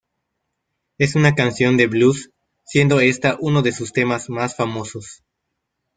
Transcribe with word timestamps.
Es 0.97 1.13
una 1.13 1.35
canción 1.35 1.77
de 1.77 1.85
blues 1.85 2.31
siendo 2.65 3.01
esta 3.01 3.37
uno 3.39 3.61
de 3.61 3.71
sus 3.71 3.93
temas 3.93 4.31
más 4.31 4.55
famosos. 4.55 5.21